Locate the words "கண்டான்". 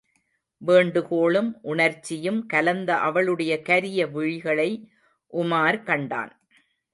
5.83-6.33